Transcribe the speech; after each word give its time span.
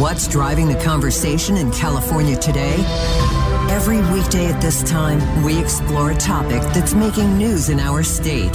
What's 0.00 0.28
driving 0.28 0.68
the 0.68 0.76
conversation 0.76 1.56
in 1.56 1.70
California 1.72 2.36
today? 2.36 2.76
Every 3.70 4.00
weekday 4.12 4.46
at 4.46 4.60
this 4.60 4.82
time, 4.82 5.44
we 5.44 5.58
explore 5.58 6.10
a 6.10 6.16
topic 6.16 6.62
that's 6.72 6.94
making 6.94 7.36
news 7.36 7.68
in 7.68 7.78
our 7.78 8.02
state. 8.02 8.52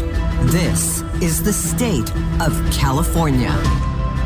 This 0.51 1.01
is 1.21 1.43
the 1.43 1.53
state 1.53 2.09
of 2.41 2.51
California. 2.71 3.49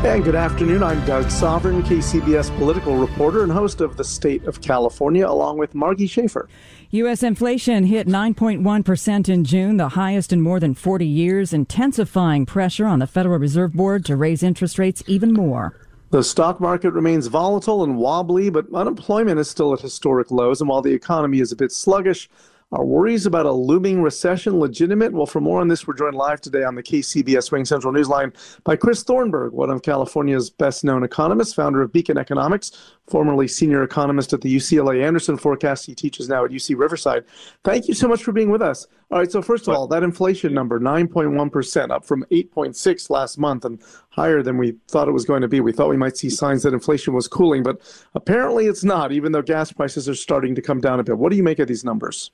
And 0.04 0.24
good 0.24 0.36
afternoon. 0.36 0.82
I'm 0.82 1.06
Doug 1.06 1.30
Sovern, 1.30 1.84
KCBS 1.84 2.58
political 2.58 2.96
reporter 2.96 3.44
and 3.44 3.52
host 3.52 3.82
of 3.82 3.98
The 3.98 4.04
State 4.06 4.46
of 4.46 4.62
California, 4.62 5.28
along 5.28 5.58
with 5.58 5.76
Margie 5.76 6.08
Shafer. 6.08 6.48
U.S. 6.92 7.22
inflation 7.22 7.84
hit 7.84 8.08
9.1% 8.08 9.28
in 9.28 9.44
June, 9.44 9.76
the 9.76 9.90
highest 9.90 10.32
in 10.32 10.40
more 10.40 10.60
than 10.62 10.74
40 10.74 11.06
years, 11.06 11.52
intensifying 11.52 12.46
pressure 12.46 12.86
on 12.86 13.00
the 13.00 13.08
Federal 13.08 13.40
Reserve 13.40 13.74
Board 13.74 14.06
to 14.06 14.16
raise 14.16 14.42
interest 14.42 14.80
rates 14.80 15.04
even 15.06 15.34
more. 15.34 15.76
The 16.12 16.24
stock 16.24 16.60
market 16.60 16.92
remains 16.92 17.28
volatile 17.28 17.84
and 17.84 17.98
wobbly, 17.98 18.50
but 18.50 18.66
unemployment 18.74 19.40
is 19.40 19.48
still 19.48 19.74
at 19.74 19.82
historic 19.82 20.32
lows. 20.32 20.60
And 20.60 20.68
while 20.68 20.82
the 20.82 20.94
economy 20.94 21.40
is 21.40 21.52
a 21.52 21.56
bit 21.56 21.72
sluggish, 21.72 22.28
are 22.72 22.86
worries 22.86 23.26
about 23.26 23.48
a 23.48 23.52
looming 23.52 24.00
recession 24.04 24.60
legitimate? 24.60 25.12
Well, 25.12 25.26
for 25.26 25.42
more 25.42 25.60
on 25.60 25.68
this, 25.68 25.88
we're 25.88 25.96
joined 25.96 26.14
live 26.14 26.40
today 26.40 26.64
on 26.64 26.76
the 26.76 26.84
KCBS 26.84 27.50
RingCentral 27.50 27.98
Newsline 27.98 28.32
by 28.64 28.76
Chris 28.76 29.04
Thornberg, 29.04 29.54
one 29.54 29.72
of 29.72 29.82
California's 29.82 30.52
best 30.52 30.84
known 30.84 31.04
economists, 31.04 31.56
founder 31.56 31.82
of 31.82 31.92
Beacon 31.92 32.20
Economics, 32.20 32.94
formerly 33.08 33.48
senior 33.48 33.82
economist 33.82 34.34
at 34.34 34.42
the 34.42 34.56
UCLA 34.56 35.04
Anderson 35.04 35.36
Forecast. 35.36 35.88
He 35.88 35.96
teaches 35.96 36.30
now 36.30 36.46
at 36.46 36.52
UC 36.52 36.78
Riverside. 36.78 37.26
Thank 37.64 37.88
you 37.88 37.96
so 37.96 38.08
much 38.08 38.24
for 38.24 38.34
being 38.34 38.52
with 38.52 38.62
us. 38.62 38.86
All 39.10 39.18
right, 39.18 39.32
so 39.32 39.42
first 39.42 39.68
of 39.68 39.74
all, 39.74 39.88
that 39.88 40.04
inflation 40.04 40.54
number, 40.54 40.80
9.1%, 40.80 41.90
up 41.90 42.06
from 42.06 42.24
8.6 42.32 43.10
last 43.10 43.40
month 43.40 43.66
and 43.66 43.82
higher 44.12 44.44
than 44.44 44.60
we 44.60 44.76
thought 44.88 45.08
it 45.08 45.14
was 45.14 45.26
going 45.26 45.42
to 45.42 45.48
be. 45.48 45.60
We 45.60 45.74
thought 45.74 45.90
we 45.90 45.98
might 45.98 46.18
see 46.18 46.30
signs 46.30 46.62
that 46.64 46.74
inflation 46.76 47.16
was 47.16 47.28
cooling, 47.28 47.64
but 47.64 47.82
apparently 48.14 48.68
it's 48.68 48.84
not, 48.84 49.12
even 49.12 49.32
though 49.32 49.42
gas 49.42 49.72
prices 49.72 50.08
are 50.08 50.14
starting 50.14 50.54
to 50.54 50.62
come 50.62 50.80
down 50.80 51.00
a 51.00 51.04
bit. 51.04 51.18
What 51.18 51.32
do 51.32 51.36
you 51.36 51.44
make 51.44 51.58
of 51.58 51.68
these 51.68 51.84
numbers? 51.84 52.30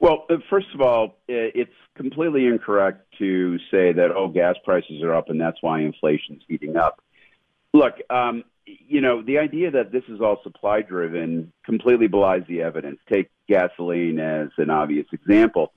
Well, 0.00 0.26
uh, 0.30 0.36
first 0.48 0.68
of 0.74 0.80
all, 0.80 1.18
it's 1.26 1.72
completely 1.96 2.46
incorrect 2.46 3.04
to 3.18 3.58
say 3.70 3.92
that, 3.92 4.10
oh, 4.14 4.28
gas 4.28 4.54
prices 4.64 5.02
are 5.02 5.14
up 5.14 5.28
and 5.28 5.40
that's 5.40 5.58
why 5.60 5.80
inflation's 5.80 6.42
heating 6.46 6.76
up. 6.76 7.02
Look, 7.74 7.94
um, 8.08 8.44
you 8.64 9.00
know, 9.00 9.22
the 9.22 9.38
idea 9.38 9.70
that 9.72 9.92
this 9.92 10.04
is 10.08 10.20
all 10.20 10.40
supply 10.42 10.82
driven 10.82 11.52
completely 11.64 12.06
belies 12.06 12.44
the 12.48 12.62
evidence. 12.62 13.00
Take 13.10 13.30
gasoline 13.48 14.20
as 14.20 14.48
an 14.58 14.70
obvious 14.70 15.06
example. 15.12 15.72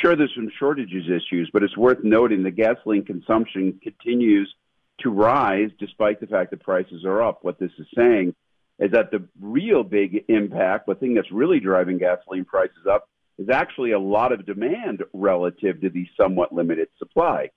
Sure, 0.00 0.16
there's 0.16 0.34
some 0.34 0.50
shortages 0.58 1.04
issues, 1.08 1.50
but 1.52 1.62
it's 1.62 1.76
worth 1.76 2.02
noting 2.02 2.42
that 2.42 2.52
gasoline 2.52 3.04
consumption 3.04 3.80
continues 3.82 4.52
to 5.00 5.10
rise 5.10 5.70
despite 5.78 6.20
the 6.20 6.26
fact 6.26 6.50
that 6.50 6.62
prices 6.62 7.04
are 7.04 7.22
up. 7.22 7.42
What 7.42 7.58
this 7.58 7.72
is 7.78 7.86
saying 7.96 8.34
is 8.78 8.92
that 8.92 9.10
the 9.10 9.26
real 9.40 9.82
big 9.82 10.24
impact, 10.28 10.86
the 10.86 10.94
thing 10.94 11.14
that's 11.14 11.30
really 11.32 11.60
driving 11.60 11.98
gasoline 11.98 12.44
prices 12.44 12.86
up, 12.90 13.08
is 13.38 13.48
actually 13.48 13.92
a 13.92 13.98
lot 13.98 14.32
of 14.32 14.46
demand 14.46 15.02
relative 15.12 15.80
to 15.80 15.90
the 15.90 16.06
somewhat 16.16 16.52
limited 16.52 16.88
supply. 16.98 17.50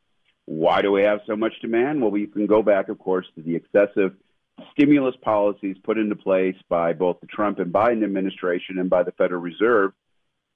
Why 0.45 0.81
do 0.81 0.91
we 0.91 1.03
have 1.03 1.21
so 1.25 1.35
much 1.35 1.53
demand? 1.61 2.01
Well, 2.01 2.11
we 2.11 2.27
can 2.27 2.45
go 2.45 2.61
back, 2.61 2.89
of 2.89 2.99
course, 2.99 3.25
to 3.35 3.41
the 3.41 3.55
excessive 3.55 4.13
stimulus 4.71 5.15
policies 5.21 5.75
put 5.83 5.97
into 5.97 6.15
place 6.15 6.55
by 6.69 6.93
both 6.93 7.19
the 7.19 7.27
Trump 7.27 7.59
and 7.59 7.73
Biden 7.73 8.03
administration 8.03 8.79
and 8.79 8.89
by 8.89 9.03
the 9.03 9.11
Federal 9.11 9.41
Reserve 9.41 9.91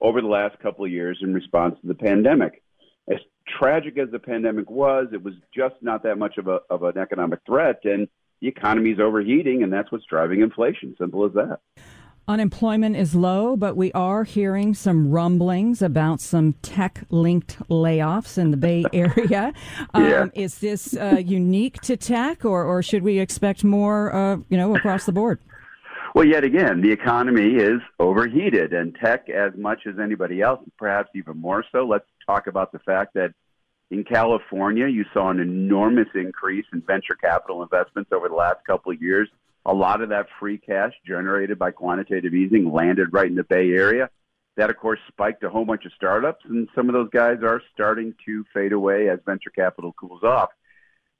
over 0.00 0.20
the 0.20 0.28
last 0.28 0.58
couple 0.60 0.84
of 0.84 0.90
years 0.90 1.18
in 1.22 1.34
response 1.34 1.76
to 1.80 1.86
the 1.86 1.94
pandemic. 1.94 2.62
As 3.10 3.18
tragic 3.46 3.98
as 3.98 4.10
the 4.10 4.18
pandemic 4.18 4.70
was, 4.70 5.08
it 5.12 5.22
was 5.22 5.34
just 5.54 5.74
not 5.82 6.04
that 6.04 6.16
much 6.16 6.38
of, 6.38 6.48
a, 6.48 6.60
of 6.70 6.82
an 6.84 6.96
economic 6.96 7.40
threat, 7.44 7.80
and 7.84 8.08
the 8.40 8.48
economy 8.48 8.90
is 8.90 9.00
overheating, 9.00 9.62
and 9.62 9.72
that's 9.72 9.92
what's 9.92 10.06
driving 10.06 10.40
inflation. 10.40 10.94
Simple 10.98 11.26
as 11.26 11.32
that. 11.34 11.60
Unemployment 12.30 12.94
is 12.94 13.16
low, 13.16 13.56
but 13.56 13.76
we 13.76 13.90
are 13.90 14.22
hearing 14.22 14.72
some 14.72 15.10
rumblings 15.10 15.82
about 15.82 16.20
some 16.20 16.52
tech 16.62 17.02
linked 17.10 17.58
layoffs 17.68 18.38
in 18.38 18.52
the 18.52 18.56
Bay 18.56 18.84
Area. 18.92 19.52
Um, 19.94 20.04
yeah. 20.04 20.26
Is 20.34 20.60
this 20.60 20.96
uh, 20.96 21.20
unique 21.26 21.80
to 21.80 21.96
tech, 21.96 22.44
or, 22.44 22.62
or 22.62 22.84
should 22.84 23.02
we 23.02 23.18
expect 23.18 23.64
more, 23.64 24.14
uh, 24.14 24.36
you 24.48 24.56
know, 24.56 24.76
across 24.76 25.06
the 25.06 25.12
board? 25.12 25.40
Well, 26.14 26.24
yet 26.24 26.44
again, 26.44 26.80
the 26.82 26.92
economy 26.92 27.56
is 27.56 27.80
overheated, 27.98 28.74
and 28.74 28.96
tech, 29.02 29.28
as 29.28 29.50
much 29.56 29.80
as 29.88 29.98
anybody 30.00 30.40
else, 30.40 30.60
perhaps 30.78 31.10
even 31.16 31.36
more 31.36 31.64
so. 31.72 31.84
Let's 31.84 32.06
talk 32.24 32.46
about 32.46 32.70
the 32.70 32.78
fact 32.78 33.14
that 33.14 33.34
in 33.90 34.04
California, 34.04 34.86
you 34.86 35.04
saw 35.12 35.30
an 35.30 35.40
enormous 35.40 36.08
increase 36.14 36.66
in 36.72 36.80
venture 36.82 37.16
capital 37.20 37.64
investments 37.64 38.12
over 38.12 38.28
the 38.28 38.36
last 38.36 38.64
couple 38.68 38.92
of 38.92 39.02
years 39.02 39.28
a 39.66 39.74
lot 39.74 40.00
of 40.00 40.08
that 40.08 40.26
free 40.38 40.58
cash 40.58 40.92
generated 41.06 41.58
by 41.58 41.70
quantitative 41.70 42.34
easing 42.34 42.72
landed 42.72 43.12
right 43.12 43.26
in 43.26 43.34
the 43.34 43.44
Bay 43.44 43.70
Area. 43.70 44.10
That, 44.56 44.70
of 44.70 44.76
course, 44.76 44.98
spiked 45.08 45.44
a 45.44 45.50
whole 45.50 45.64
bunch 45.64 45.84
of 45.84 45.92
startups, 45.92 46.44
and 46.48 46.68
some 46.74 46.88
of 46.88 46.94
those 46.94 47.08
guys 47.10 47.38
are 47.42 47.62
starting 47.72 48.14
to 48.26 48.44
fade 48.52 48.72
away 48.72 49.08
as 49.08 49.18
venture 49.24 49.50
capital 49.50 49.92
cools 49.92 50.22
off. 50.22 50.50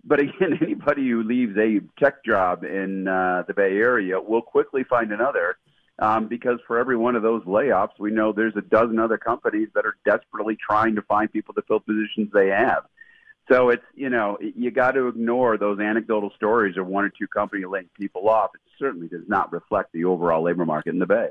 But 0.04 0.20
again, 0.20 0.58
anybody 0.62 1.08
who 1.08 1.22
leaves 1.22 1.56
a 1.56 1.80
tech 2.02 2.24
job 2.24 2.64
in 2.64 3.08
uh, 3.08 3.44
the 3.46 3.54
Bay 3.54 3.76
Area 3.76 4.20
will 4.20 4.42
quickly 4.42 4.84
find 4.84 5.12
another 5.12 5.56
um, 5.98 6.28
because 6.28 6.58
for 6.66 6.78
every 6.78 6.96
one 6.96 7.14
of 7.14 7.22
those 7.22 7.44
layoffs, 7.44 7.98
we 7.98 8.10
know 8.10 8.32
there's 8.32 8.56
a 8.56 8.62
dozen 8.62 8.98
other 8.98 9.18
companies 9.18 9.68
that 9.74 9.84
are 9.84 9.96
desperately 10.04 10.56
trying 10.56 10.94
to 10.96 11.02
find 11.02 11.30
people 11.30 11.54
to 11.54 11.62
fill 11.62 11.80
positions 11.80 12.30
they 12.32 12.48
have. 12.48 12.84
So 13.50 13.70
it's 13.70 13.84
you 13.94 14.10
know 14.10 14.38
you 14.40 14.70
got 14.70 14.92
to 14.92 15.08
ignore 15.08 15.58
those 15.58 15.80
anecdotal 15.80 16.30
stories 16.36 16.76
of 16.76 16.86
one 16.86 17.04
or 17.04 17.10
two 17.10 17.26
companies 17.26 17.66
laying 17.68 17.88
people 17.98 18.28
off. 18.28 18.50
It 18.54 18.60
certainly 18.78 19.08
does 19.08 19.26
not 19.26 19.52
reflect 19.52 19.92
the 19.92 20.04
overall 20.04 20.42
labor 20.42 20.64
market 20.64 20.90
in 20.90 21.00
the 21.00 21.06
Bay. 21.06 21.30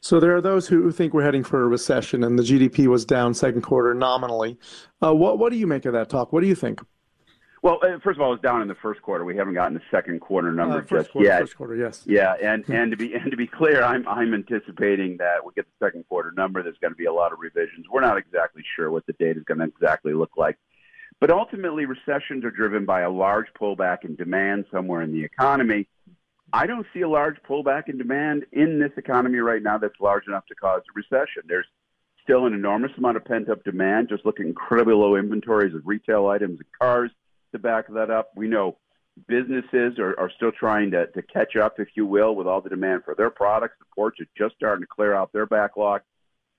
So 0.00 0.20
there 0.20 0.34
are 0.36 0.40
those 0.40 0.68
who 0.68 0.90
think 0.92 1.12
we're 1.12 1.24
heading 1.24 1.44
for 1.44 1.62
a 1.62 1.66
recession, 1.66 2.22
and 2.22 2.38
the 2.38 2.44
GDP 2.44 2.86
was 2.86 3.04
down 3.04 3.34
second 3.34 3.62
quarter 3.62 3.92
nominally. 3.92 4.58
Uh, 5.02 5.14
what 5.14 5.38
what 5.38 5.52
do 5.52 5.58
you 5.58 5.66
make 5.66 5.84
of 5.84 5.92
that 5.92 6.08
talk? 6.08 6.32
What 6.32 6.40
do 6.40 6.46
you 6.46 6.54
think? 6.54 6.80
Well, 7.60 7.78
uh, 7.82 7.98
first 8.02 8.18
of 8.18 8.22
all, 8.22 8.34
it's 8.34 8.42
down 8.42 8.60
in 8.60 8.68
the 8.68 8.74
first 8.74 9.00
quarter. 9.02 9.24
We 9.24 9.36
haven't 9.36 9.54
gotten 9.54 9.74
the 9.74 9.82
second 9.90 10.20
quarter 10.20 10.52
number 10.52 10.78
uh, 10.78 10.80
just 10.82 11.12
quarter, 11.12 11.26
yet. 11.26 11.40
First 11.40 11.56
quarter, 11.56 11.76
yes. 11.76 12.02
Yeah, 12.06 12.34
and 12.42 12.64
and 12.70 12.90
to 12.90 12.96
be 12.96 13.14
and 13.14 13.30
to 13.30 13.36
be 13.36 13.46
clear, 13.46 13.82
I'm 13.82 14.08
I'm 14.08 14.32
anticipating 14.32 15.18
that 15.18 15.44
we 15.44 15.52
get 15.54 15.66
the 15.66 15.86
second 15.86 16.06
quarter 16.08 16.32
number. 16.32 16.62
There's 16.62 16.78
going 16.80 16.92
to 16.92 16.96
be 16.96 17.06
a 17.06 17.12
lot 17.12 17.32
of 17.34 17.38
revisions. 17.38 17.86
We're 17.90 18.00
not 18.00 18.16
exactly 18.16 18.62
sure 18.76 18.90
what 18.90 19.04
the 19.04 19.12
data 19.14 19.40
is 19.40 19.44
going 19.44 19.58
to 19.58 19.64
exactly 19.64 20.14
look 20.14 20.38
like. 20.38 20.56
But 21.20 21.30
ultimately, 21.30 21.86
recessions 21.86 22.44
are 22.44 22.50
driven 22.50 22.84
by 22.84 23.02
a 23.02 23.10
large 23.10 23.46
pullback 23.58 24.04
in 24.04 24.14
demand 24.16 24.66
somewhere 24.70 25.02
in 25.02 25.12
the 25.12 25.24
economy. 25.24 25.88
I 26.52 26.66
don't 26.66 26.86
see 26.92 27.00
a 27.00 27.08
large 27.08 27.36
pullback 27.48 27.88
in 27.88 27.98
demand 27.98 28.46
in 28.52 28.78
this 28.78 28.92
economy 28.96 29.38
right 29.38 29.62
now 29.62 29.78
that's 29.78 29.98
large 30.00 30.26
enough 30.26 30.46
to 30.46 30.54
cause 30.54 30.82
a 30.82 30.92
recession. 30.94 31.42
There's 31.46 31.66
still 32.22 32.46
an 32.46 32.54
enormous 32.54 32.92
amount 32.96 33.16
of 33.16 33.24
pent 33.24 33.48
up 33.48 33.64
demand. 33.64 34.08
Just 34.08 34.24
look 34.24 34.40
at 34.40 34.46
incredibly 34.46 34.94
low 34.94 35.16
inventories 35.16 35.74
of 35.74 35.82
retail 35.84 36.26
items 36.26 36.58
and 36.58 36.68
cars 36.78 37.10
to 37.52 37.58
back 37.58 37.86
that 37.88 38.10
up. 38.10 38.32
We 38.36 38.48
know 38.48 38.76
businesses 39.28 39.98
are, 39.98 40.18
are 40.18 40.30
still 40.34 40.52
trying 40.52 40.90
to, 40.90 41.06
to 41.08 41.22
catch 41.22 41.56
up, 41.56 41.78
if 41.78 41.88
you 41.94 42.06
will, 42.06 42.34
with 42.34 42.46
all 42.46 42.60
the 42.60 42.70
demand 42.70 43.04
for 43.04 43.14
their 43.14 43.30
products. 43.30 43.76
The 43.78 43.86
ports 43.94 44.20
are 44.20 44.26
just 44.36 44.56
starting 44.56 44.82
to 44.82 44.86
clear 44.86 45.14
out 45.14 45.32
their 45.32 45.46
backlog. 45.46 46.02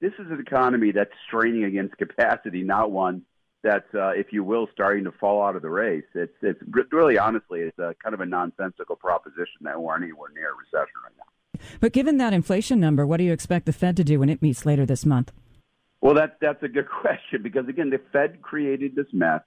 This 0.01 0.13
is 0.19 0.29
an 0.29 0.39
economy 0.39 0.91
that's 0.91 1.11
straining 1.27 1.63
against 1.63 1.97
capacity, 1.97 2.63
not 2.63 2.91
one 2.91 3.23
that's, 3.65 3.93
uh, 3.95 4.09
if 4.09 4.31
you 4.31 4.43
will, 4.43 4.69
starting 4.71 5.03
to 5.05 5.11
fall 5.11 5.43
out 5.43 5.55
of 5.55 5.63
the 5.63 5.69
race. 5.69 6.05
It's 6.13 6.37
it's 6.41 6.61
really 6.91 7.17
honestly, 7.17 7.61
it's 7.61 7.79
a 7.79 7.95
kind 8.01 8.13
of 8.13 8.21
a 8.21 8.25
nonsensical 8.25 8.95
proposition 8.95 9.61
that 9.61 9.81
we're 9.81 9.95
anywhere 9.95 10.29
near 10.33 10.51
a 10.51 10.55
recession 10.55 10.93
right 11.03 11.13
now. 11.17 11.59
But 11.79 11.91
given 11.91 12.17
that 12.17 12.31
inflation 12.31 12.79
number, 12.79 13.07
what 13.07 13.17
do 13.17 13.23
you 13.23 13.33
expect 13.33 13.65
the 13.65 13.73
Fed 13.73 13.97
to 13.97 14.03
do 14.03 14.19
when 14.19 14.29
it 14.29 14.41
meets 14.41 14.65
later 14.65 14.85
this 14.85 15.03
month? 15.05 15.31
Well, 15.99 16.13
that 16.13 16.37
that's 16.39 16.61
a 16.61 16.67
good 16.67 16.87
question 17.01 17.41
because 17.41 17.67
again, 17.67 17.89
the 17.89 17.99
Fed 18.13 18.41
created 18.41 18.95
this 18.95 19.07
mess 19.11 19.41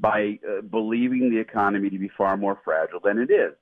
by 0.00 0.40
uh, 0.46 0.60
believing 0.62 1.30
the 1.30 1.38
economy 1.38 1.90
to 1.90 1.98
be 1.98 2.10
far 2.18 2.36
more 2.36 2.60
fragile 2.64 3.00
than 3.02 3.18
it 3.18 3.30
is. 3.30 3.52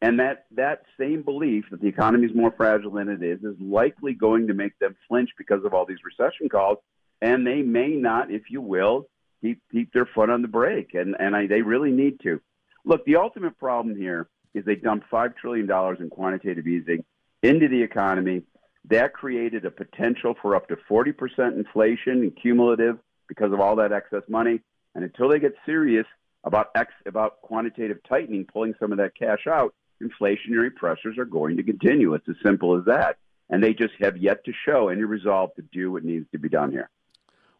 And 0.00 0.20
that, 0.20 0.46
that 0.52 0.82
same 0.98 1.22
belief 1.22 1.64
that 1.70 1.80
the 1.80 1.88
economy 1.88 2.26
is 2.26 2.34
more 2.34 2.52
fragile 2.56 2.92
than 2.92 3.08
it 3.08 3.22
is 3.22 3.42
is 3.42 3.56
likely 3.60 4.12
going 4.12 4.46
to 4.46 4.54
make 4.54 4.78
them 4.78 4.94
flinch 5.08 5.30
because 5.38 5.64
of 5.64 5.72
all 5.72 5.86
these 5.86 6.04
recession 6.04 6.48
calls. 6.48 6.78
And 7.22 7.46
they 7.46 7.62
may 7.62 7.88
not, 7.88 8.30
if 8.30 8.50
you 8.50 8.60
will, 8.60 9.08
keep 9.40 9.60
keep 9.70 9.92
their 9.92 10.06
foot 10.06 10.30
on 10.30 10.42
the 10.42 10.48
brake, 10.48 10.94
and 10.94 11.16
and 11.18 11.34
I, 11.36 11.46
they 11.46 11.62
really 11.62 11.92
need 11.92 12.20
to. 12.20 12.40
Look, 12.84 13.04
the 13.04 13.16
ultimate 13.16 13.58
problem 13.58 13.96
here 13.96 14.28
is 14.54 14.64
they 14.64 14.76
dumped 14.76 15.10
$5 15.10 15.36
trillion 15.36 15.70
in 16.00 16.10
quantitative 16.10 16.66
easing 16.66 17.04
into 17.42 17.68
the 17.68 17.82
economy. 17.82 18.42
That 18.88 19.12
created 19.12 19.64
a 19.64 19.70
potential 19.70 20.34
for 20.40 20.54
up 20.54 20.68
to 20.68 20.76
40% 20.88 21.12
inflation 21.56 22.22
and 22.22 22.36
cumulative 22.40 22.98
because 23.28 23.52
of 23.52 23.60
all 23.60 23.76
that 23.76 23.92
excess 23.92 24.22
money. 24.28 24.60
And 24.94 25.04
until 25.04 25.28
they 25.28 25.40
get 25.40 25.54
serious 25.66 26.06
about 26.44 26.68
ex, 26.76 26.92
about 27.04 27.42
quantitative 27.42 27.98
tightening, 28.08 28.46
pulling 28.50 28.74
some 28.78 28.92
of 28.92 28.98
that 28.98 29.16
cash 29.18 29.46
out, 29.48 29.74
inflationary 30.02 30.74
pressures 30.74 31.18
are 31.18 31.24
going 31.24 31.56
to 31.56 31.64
continue. 31.64 32.14
It's 32.14 32.28
as 32.28 32.36
simple 32.44 32.78
as 32.78 32.84
that. 32.86 33.18
And 33.50 33.62
they 33.62 33.74
just 33.74 33.94
have 34.00 34.16
yet 34.16 34.44
to 34.44 34.52
show 34.64 34.88
any 34.88 35.02
resolve 35.02 35.54
to 35.56 35.62
do 35.62 35.92
what 35.92 36.04
needs 36.04 36.26
to 36.32 36.38
be 36.38 36.48
done 36.48 36.70
here. 36.70 36.88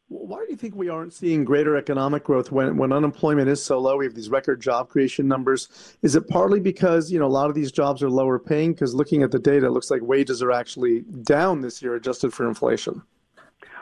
Why 0.08 0.38
do 0.38 0.46
you 0.50 0.56
think 0.56 0.76
we 0.76 0.88
aren't 0.88 1.12
seeing 1.12 1.44
greater 1.44 1.76
economic 1.76 2.22
growth 2.22 2.52
when, 2.52 2.76
when 2.76 2.92
unemployment 2.92 3.48
is 3.48 3.62
so 3.62 3.80
low? 3.80 3.96
We 3.96 4.04
have 4.04 4.14
these 4.14 4.28
record 4.28 4.60
job 4.60 4.88
creation 4.88 5.26
numbers. 5.26 5.96
Is 6.02 6.14
it 6.14 6.28
partly 6.28 6.60
because 6.60 7.10
you 7.10 7.18
know 7.18 7.26
a 7.26 7.28
lot 7.28 7.48
of 7.48 7.56
these 7.56 7.72
jobs 7.72 8.04
are 8.04 8.10
lower 8.10 8.38
paying? 8.38 8.72
Because 8.72 8.94
looking 8.94 9.24
at 9.24 9.32
the 9.32 9.40
data, 9.40 9.66
it 9.66 9.70
looks 9.70 9.90
like 9.90 10.02
wages 10.02 10.42
are 10.42 10.52
actually 10.52 11.00
down 11.00 11.60
this 11.60 11.82
year, 11.82 11.96
adjusted 11.96 12.32
for 12.32 12.46
inflation. 12.46 13.02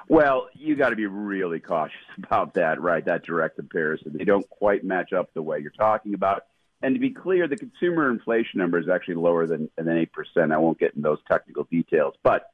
Well, 0.09 0.49
you 0.55 0.77
got 0.77 0.91
to 0.91 0.97
be 0.97 1.07
really 1.07 1.61
cautious 1.61 1.97
about 2.25 2.55
that, 2.55 2.81
right? 2.81 3.05
That 3.05 3.25
direct 3.25 3.57
comparison. 3.57 4.13
They 4.17 4.25
don't 4.25 4.49
quite 4.49 4.83
match 4.83 5.13
up 5.13 5.33
the 5.35 5.43
way 5.43 5.61
you're 5.61 5.71
talking 5.73 6.15
about. 6.15 6.45
And 6.81 6.95
to 6.95 7.01
be 7.01 7.11
clear, 7.11 7.49
the 7.49 7.57
consumer 7.57 8.11
inflation 8.11 8.61
number 8.61 8.79
is 8.79 8.89
actually 8.89 9.17
lower 9.17 9.47
than 9.47 9.71
than 9.77 9.91
eight 9.91 10.13
percent. 10.13 10.53
I 10.53 10.57
won't 10.57 10.79
get 10.79 10.95
in 10.95 11.03
those 11.03 11.19
technical 11.31 11.65
details, 11.65 12.15
but 12.23 12.47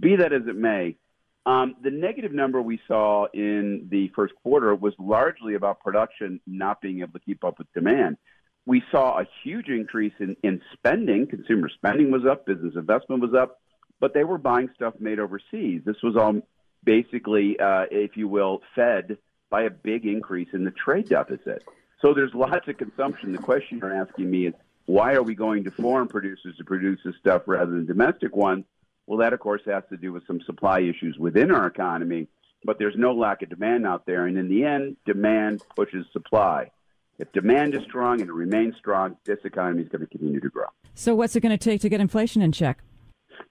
be 0.00 0.16
that 0.16 0.32
as 0.32 0.46
it 0.46 0.56
may, 0.56 0.96
um, 1.44 1.74
the 1.82 1.90
negative 1.90 2.32
number 2.32 2.62
we 2.62 2.80
saw 2.86 3.26
in 3.34 3.88
the 3.90 4.08
first 4.14 4.34
quarter 4.42 4.74
was 4.74 4.94
largely 4.98 5.54
about 5.54 5.80
production 5.80 6.40
not 6.46 6.80
being 6.80 7.00
able 7.00 7.12
to 7.12 7.24
keep 7.24 7.44
up 7.44 7.58
with 7.58 7.72
demand. 7.72 8.16
We 8.64 8.82
saw 8.92 9.18
a 9.18 9.26
huge 9.42 9.68
increase 9.68 10.12
in, 10.20 10.36
in 10.44 10.62
spending. 10.72 11.26
Consumer 11.26 11.68
spending 11.68 12.12
was 12.12 12.24
up, 12.24 12.46
business 12.46 12.74
investment 12.76 13.20
was 13.20 13.34
up, 13.34 13.60
but 13.98 14.14
they 14.14 14.22
were 14.22 14.38
buying 14.38 14.70
stuff 14.76 14.94
made 15.00 15.18
overseas. 15.18 15.82
This 15.84 16.00
was 16.02 16.16
all 16.16 16.42
basically, 16.84 17.58
uh, 17.58 17.86
if 17.90 18.16
you 18.16 18.28
will, 18.28 18.60
fed 18.76 19.18
by 19.50 19.62
a 19.62 19.70
big 19.70 20.06
increase 20.06 20.48
in 20.52 20.64
the 20.64 20.70
trade 20.70 21.08
deficit. 21.08 21.64
So 22.00 22.14
there's 22.14 22.34
lots 22.34 22.68
of 22.68 22.76
consumption. 22.78 23.32
The 23.32 23.38
question 23.38 23.78
you're 23.78 23.92
asking 23.92 24.30
me 24.30 24.46
is 24.46 24.54
why 24.86 25.14
are 25.14 25.22
we 25.22 25.34
going 25.34 25.64
to 25.64 25.70
foreign 25.70 26.08
producers 26.08 26.56
to 26.58 26.64
produce 26.64 27.00
this 27.04 27.14
stuff 27.18 27.42
rather 27.46 27.70
than 27.70 27.86
domestic 27.86 28.34
ones? 28.34 28.64
Well, 29.06 29.18
that, 29.18 29.32
of 29.32 29.40
course, 29.40 29.62
has 29.66 29.82
to 29.90 29.96
do 29.96 30.12
with 30.12 30.26
some 30.26 30.40
supply 30.46 30.80
issues 30.80 31.16
within 31.18 31.50
our 31.50 31.66
economy, 31.66 32.28
but 32.64 32.78
there's 32.78 32.94
no 32.96 33.12
lack 33.12 33.42
of 33.42 33.50
demand 33.50 33.86
out 33.86 34.06
there. 34.06 34.26
And 34.26 34.38
in 34.38 34.48
the 34.48 34.64
end, 34.64 34.96
demand 35.04 35.62
pushes 35.74 36.06
supply. 36.12 36.70
If 37.18 37.32
demand 37.32 37.74
is 37.74 37.82
strong 37.84 38.20
and 38.20 38.30
it 38.30 38.32
remains 38.32 38.74
strong, 38.78 39.16
this 39.24 39.38
economy 39.44 39.82
is 39.82 39.88
going 39.88 40.00
to 40.00 40.06
continue 40.06 40.40
to 40.40 40.48
grow. 40.48 40.66
So, 40.94 41.14
what's 41.14 41.36
it 41.36 41.40
going 41.40 41.56
to 41.56 41.62
take 41.62 41.80
to 41.82 41.88
get 41.88 42.00
inflation 42.00 42.42
in 42.42 42.52
check? 42.52 42.82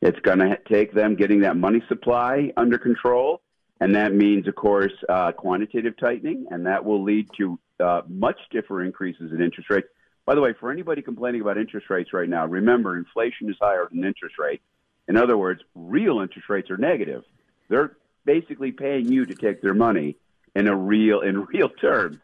It's 0.01 0.19
going 0.19 0.39
to 0.39 0.57
take 0.69 0.93
them 0.93 1.15
getting 1.15 1.41
that 1.41 1.57
money 1.57 1.81
supply 1.87 2.51
under 2.57 2.77
control. 2.77 3.41
And 3.79 3.95
that 3.95 4.13
means, 4.13 4.47
of 4.47 4.55
course, 4.55 4.93
uh, 5.09 5.31
quantitative 5.31 5.97
tightening, 5.99 6.45
and 6.51 6.67
that 6.67 6.85
will 6.85 7.03
lead 7.03 7.27
to 7.37 7.59
uh, 7.79 8.01
much 8.07 8.37
stiffer 8.47 8.83
increases 8.83 9.31
in 9.31 9.41
interest 9.41 9.71
rates. 9.71 9.87
By 10.25 10.35
the 10.35 10.41
way, 10.41 10.53
for 10.59 10.71
anybody 10.71 11.01
complaining 11.01 11.41
about 11.41 11.57
interest 11.57 11.89
rates 11.89 12.13
right 12.13 12.29
now, 12.29 12.45
remember 12.45 12.95
inflation 12.95 13.49
is 13.49 13.55
higher 13.59 13.87
than 13.91 14.03
interest 14.03 14.35
rates. 14.37 14.63
In 15.11 15.17
other 15.17 15.37
words, 15.37 15.61
real 15.75 16.21
interest 16.21 16.47
rates 16.47 16.71
are 16.71 16.77
negative. 16.77 17.25
They're 17.67 17.97
basically 18.23 18.71
paying 18.71 19.11
you 19.11 19.25
to 19.25 19.35
take 19.35 19.61
their 19.61 19.73
money 19.73 20.15
in 20.55 20.69
a 20.69 20.75
real 20.75 21.19
in 21.19 21.43
real 21.53 21.67
terms. 21.67 22.15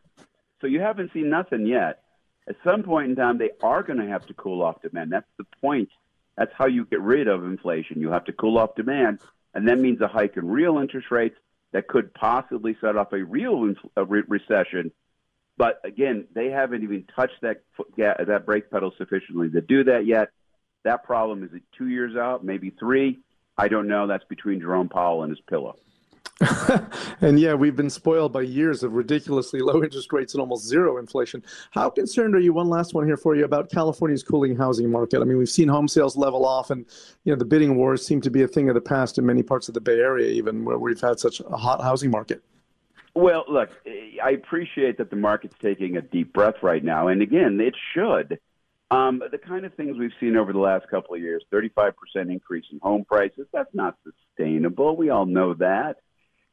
So 0.62 0.68
you 0.68 0.80
haven't 0.80 1.12
seen 1.12 1.30
nothing 1.30 1.66
yet. 1.66 2.04
At 2.48 2.56
some 2.64 2.84
point 2.84 3.10
in 3.10 3.18
time, 3.18 3.40
they 3.40 3.50
are 3.62 3.84
going 3.84 4.00
to 4.00 4.08
have 4.08 4.26
to 4.28 4.34
cool 4.34 4.62
off 4.64 4.82
demand. 4.82 5.12
That's 5.12 5.28
the 5.38 5.44
point. 5.60 5.90
That's 6.38 6.54
how 6.58 6.68
you 6.68 6.86
get 6.86 7.02
rid 7.02 7.28
of 7.28 7.44
inflation. 7.44 8.00
You 8.00 8.10
have 8.12 8.24
to 8.24 8.32
cool 8.32 8.58
off 8.58 8.76
demand, 8.76 9.20
and 9.54 9.68
that 9.68 9.80
means 9.80 10.00
a 10.00 10.08
hike 10.08 10.38
in 10.38 10.48
real 10.48 10.78
interest 10.78 11.12
rates 11.12 11.36
that 11.74 11.90
could 11.90 12.14
possibly 12.14 12.78
set 12.80 12.96
off 12.96 13.12
a 13.12 13.22
real 13.22 13.74
a 13.98 14.06
re- 14.06 14.24
recession. 14.30 14.94
But 15.58 15.82
again, 15.84 16.26
they 16.34 16.52
haven't 16.52 16.84
even 16.84 17.04
touched 17.14 17.42
that 17.42 17.64
that 17.98 18.46
brake 18.46 18.72
pedal 18.72 18.94
sufficiently 18.98 19.50
to 19.50 19.60
do 19.60 19.84
that 19.84 20.06
yet. 20.06 20.30
That 20.88 21.04
problem 21.04 21.44
is 21.44 21.50
it 21.52 21.64
two 21.78 21.90
years 21.90 22.16
out, 22.16 22.46
maybe 22.46 22.70
three? 22.70 23.20
I 23.58 23.68
don't 23.68 23.90
know. 23.90 24.08
That's 24.08 24.24
between 24.24 24.62
Jerome 24.62 24.88
Powell 24.88 25.24
and 25.24 25.30
his 25.30 25.42
pillow. 25.42 25.76
and 27.20 27.38
yeah, 27.38 27.56
we've 27.56 27.76
been 27.76 27.90
spoiled 27.90 28.32
by 28.32 28.44
years 28.44 28.84
of 28.84 28.94
ridiculously 28.94 29.60
low 29.60 29.84
interest 29.84 30.14
rates 30.14 30.34
and 30.34 30.40
almost 30.40 30.66
zero 30.66 30.98
inflation. 30.98 31.44
How 31.72 31.90
concerned 31.90 32.36
are 32.36 32.40
you? 32.40 32.54
One 32.54 32.70
last 32.70 32.94
one 32.94 33.06
here 33.06 33.18
for 33.18 33.36
you 33.36 33.44
about 33.44 33.70
California's 33.70 34.24
cooling 34.24 34.56
housing 34.56 34.90
market. 34.90 35.20
I 35.20 35.26
mean, 35.26 35.38
we've 35.38 35.50
seen 35.50 35.68
home 35.68 35.90
sales 35.90 36.16
level 36.16 36.46
off, 36.46 36.70
and 36.70 36.86
you 37.26 37.34
know 37.34 37.38
the 37.38 37.44
bidding 37.44 37.76
wars 37.76 38.06
seem 38.06 38.22
to 38.22 38.30
be 38.30 38.44
a 38.44 38.48
thing 38.48 38.70
of 38.70 38.76
the 38.76 38.80
past 38.80 39.18
in 39.18 39.26
many 39.26 39.44
parts 39.44 39.68
of 39.68 39.74
the 39.74 39.82
Bay 39.82 40.00
Area, 40.00 40.30
even 40.30 40.64
where 40.64 40.78
we've 40.78 41.02
had 41.02 41.20
such 41.20 41.42
a 41.42 41.58
hot 41.58 41.82
housing 41.82 42.12
market. 42.12 42.42
Well, 43.14 43.44
look, 43.50 43.72
I 44.24 44.30
appreciate 44.30 45.00
that 45.00 45.10
the 45.10 45.18
market's 45.18 45.58
taking 45.62 45.98
a 45.98 46.02
deep 46.02 46.32
breath 46.32 46.64
right 46.64 46.84
now, 46.84 47.10
and 47.10 47.22
again, 47.22 47.60
it 47.60 47.76
should. 47.94 48.40
Um, 48.90 49.22
the 49.32 49.38
kind 49.38 49.66
of 49.66 49.74
things 49.74 49.98
we've 49.98 50.12
seen 50.20 50.38
over 50.38 50.54
the 50.54 50.60
last 50.60 50.88
couple 50.90 51.14
of 51.14 51.22
years 51.22 51.44
35% 51.52 51.94
increase 52.16 52.66
in 52.72 52.80
home 52.80 53.04
prices 53.04 53.46
that's 53.52 53.74
not 53.74 53.98
sustainable. 54.04 54.96
We 54.96 55.10
all 55.10 55.26
know 55.26 55.54
that. 55.56 55.98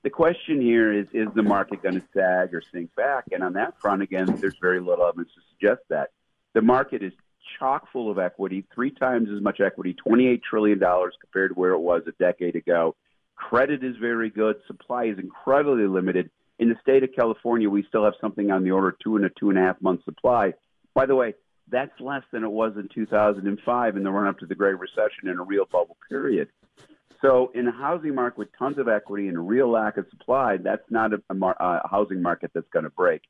The 0.03 0.11
question 0.11 0.61
here 0.61 0.93
is 0.93 1.07
is 1.13 1.29
the 1.35 1.43
market 1.43 1.83
going 1.83 1.95
to 1.95 2.07
sag 2.13 2.53
or 2.53 2.63
sink 2.73 2.95
back? 2.95 3.25
And 3.33 3.43
on 3.43 3.55
that 3.55 3.81
front, 3.81 4.03
again, 4.03 4.27
there's 4.41 4.57
very 4.61 4.81
little 4.81 5.07
evidence 5.07 5.31
to 5.35 5.41
suggest 5.53 5.83
that. 5.91 6.11
The 6.55 6.61
market 6.61 7.03
is 7.03 7.13
chock 7.59 7.89
full 7.93 8.11
of 8.11 8.19
equity, 8.19 8.65
three 8.75 8.91
times 8.91 9.29
as 9.35 9.41
much 9.41 9.61
equity, 9.61 9.95
$28 10.07 10.43
trillion 10.43 10.79
compared 10.79 11.51
to 11.51 11.55
where 11.55 11.73
it 11.73 11.79
was 11.79 12.03
a 12.07 12.13
decade 12.23 12.57
ago. 12.57 12.97
Credit 13.37 13.83
is 13.83 13.97
very 13.97 14.31
good. 14.31 14.57
Supply 14.67 15.05
is 15.05 15.19
incredibly 15.19 15.87
limited. 15.87 16.31
In 16.59 16.69
the 16.69 16.77
state 16.83 17.03
of 17.03 17.11
California, 17.17 17.69
we 17.69 17.85
still 17.89 18.05
have 18.05 18.15
something 18.21 18.51
on 18.51 18.63
the 18.63 18.73
order 18.73 18.89
of 18.89 18.99
two 18.99 19.17
and 19.17 19.25
a 19.25 19.31
two 19.31 19.51
and 19.51 19.59
a 19.59 19.63
half 19.63 19.81
month 19.81 20.05
supply. 20.05 20.55
By 20.95 21.07
the 21.07 21.15
way, 21.15 21.35
that's 21.69 21.99
less 22.01 22.23
than 22.33 22.45
it 22.45 22.51
was 22.51 22.75
in 22.77 22.89
2005 22.95 23.97
in 23.97 24.03
the 24.03 24.11
run 24.11 24.27
up 24.27 24.39
to 24.41 24.47
the 24.47 24.55
Great 24.55 24.79
Recession 24.79 25.29
in 25.29 25.39
a 25.39 25.43
real 25.43 25.65
bubble 25.65 25.97
period. 26.09 26.49
So, 27.21 27.51
in 27.55 27.67
a 27.67 27.73
housing 27.73 28.15
market 28.15 28.39
with 28.39 28.49
tons 28.59 28.77
of 28.77 28.87
equity 28.87 29.29
and 29.29 29.37
a 29.37 29.41
real 29.41 29.71
lack 29.71 29.97
of 29.97 30.07
supply, 30.11 30.59
that's 30.59 30.85
not 30.91 31.15
a, 31.15 31.23
a, 31.31 31.35
mar- 31.35 31.57
a 31.59 31.89
housing 31.89 32.21
market 32.21 32.51
that's 32.55 32.69
going 32.71 32.85
to 32.85 32.91
break. 32.91 33.23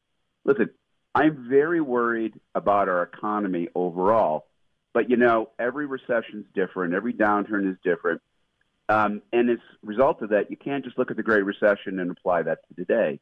Listen, 0.44 0.70
I'm 1.14 1.46
very 1.48 1.80
worried 1.80 2.40
about 2.54 2.88
our 2.88 3.04
economy 3.04 3.68
overall. 3.74 4.46
But 4.92 5.10
you 5.10 5.16
know, 5.16 5.50
every 5.58 5.86
recession 5.86 6.40
is 6.40 6.46
different, 6.54 6.94
every 6.94 7.12
downturn 7.12 7.70
is 7.70 7.76
different. 7.84 8.22
Um, 8.88 9.22
and 9.32 9.50
as 9.50 9.58
a 9.58 9.86
result 9.86 10.22
of 10.22 10.30
that, 10.30 10.50
you 10.50 10.56
can't 10.56 10.84
just 10.84 10.98
look 10.98 11.10
at 11.10 11.16
the 11.16 11.22
Great 11.22 11.44
Recession 11.44 11.98
and 11.98 12.10
apply 12.10 12.42
that 12.42 12.58
to 12.68 12.74
today. 12.74 13.20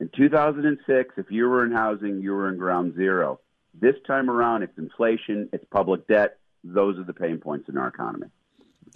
In 0.00 0.10
2006, 0.14 1.14
if 1.16 1.30
you 1.30 1.48
were 1.48 1.64
in 1.64 1.72
housing, 1.72 2.20
you 2.20 2.32
were 2.32 2.50
in 2.50 2.58
ground 2.58 2.94
zero. 2.96 3.40
This 3.80 3.94
time 4.06 4.30
around, 4.30 4.62
it's 4.62 4.78
inflation, 4.78 5.48
it's 5.52 5.64
public 5.70 6.06
debt. 6.08 6.38
Those 6.64 6.98
are 6.98 7.04
the 7.04 7.12
pain 7.12 7.38
points 7.38 7.68
in 7.68 7.76
our 7.76 7.88
economy. 7.88 8.26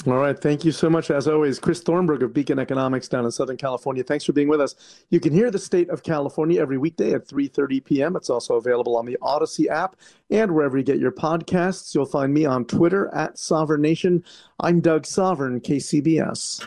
All 0.07 0.17
right. 0.17 0.39
Thank 0.39 0.65
you 0.65 0.73
so 0.73 0.89
much, 0.89 1.11
as 1.11 1.29
always. 1.29 1.59
Chris 1.59 1.83
Thornberg 1.83 2.23
of 2.23 2.33
Beacon 2.33 2.59
Economics 2.59 3.07
down 3.07 3.27
in 3.27 3.31
Southern 3.31 3.59
California. 3.59 4.03
Thanks 4.03 4.25
for 4.25 4.33
being 4.33 4.49
with 4.49 4.61
us. 4.61 4.75
You 5.11 5.21
can 5.21 5.33
hear 5.33 5.51
the 5.51 5.59
state 5.59 5.91
of 5.91 6.03
California 6.03 6.59
every 6.61 6.79
weekday 6.79 7.13
at 7.13 7.29
3.30 7.29 7.85
p.m. 7.85 8.17
It's 8.17 8.31
also 8.31 8.55
available 8.55 8.97
on 8.97 9.05
the 9.05 9.19
Audacy 9.21 9.69
app 9.69 9.97
and 10.31 10.55
wherever 10.55 10.79
you 10.79 10.85
get 10.85 10.99
your 10.99 11.13
podcasts. 11.13 11.95
You'll 11.95 12.07
find 12.07 12.33
me 12.33 12.47
on 12.47 12.65
Twitter 12.65 13.15
at 13.15 13.35
Sovern 13.35 13.83
Nation. 13.83 14.25
I'm 14.59 14.81
Doug 14.81 15.05
Sovern, 15.05 15.61
KCBS. 15.61 16.67